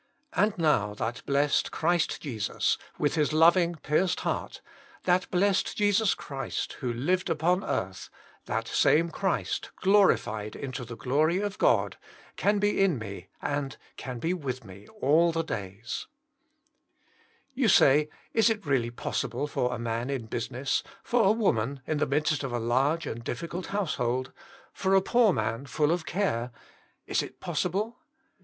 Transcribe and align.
And 0.33 0.57
now 0.57 0.95
that 0.95 1.21
blessed 1.27 1.69
Christ 1.71 2.21
Jesus, 2.21 2.79
with 2.97 3.13
His 3.13 3.33
loving, 3.33 3.75
pierced 3.75 4.21
heart; 4.21 4.59
42 4.61 4.61
Jesus 4.63 4.65
Himself: 4.65 5.03
that 5.03 5.29
blessed 5.29 5.77
Jesus 5.77 6.13
Christ, 6.15 6.73
who 6.79 6.91
lived 6.91 7.29
upon 7.29 7.63
earth; 7.63 8.09
that 8.45 8.67
same 8.67 9.11
Christ 9.11 9.69
glorified 9.75 10.55
into 10.55 10.83
the 10.83 10.97
glory 10.97 11.39
of 11.39 11.59
God, 11.59 11.97
can 12.35 12.57
be 12.57 12.81
in 12.83 12.97
me 12.97 13.27
and 13.43 13.77
Can 13.95 14.17
be 14.17 14.33
wftb 14.33 14.63
me 14.63 14.87
all 15.01 15.31
tbe 15.33 15.45
Dai^a* 15.45 16.05
You 17.53 17.67
say, 17.67 18.09
Is 18.33 18.49
it 18.49 18.65
really 18.65 18.89
possible 18.89 19.45
for 19.45 19.71
a 19.71 19.77
man 19.77 20.09
in 20.09 20.25
business, 20.25 20.81
for 21.03 21.27
a 21.27 21.31
woman 21.31 21.81
in 21.85 21.99
the 21.99 22.07
midst 22.07 22.43
of 22.43 22.51
a 22.51 22.57
large 22.57 23.05
and 23.05 23.23
difficult 23.23 23.67
household, 23.67 24.31
for 24.73 24.95
a 24.95 25.01
poor 25.03 25.31
man 25.31 25.67
full 25.67 25.91
of 25.91 26.07
care; 26.07 26.49
is 27.05 27.21
it 27.21 27.39
possible? 27.39 27.99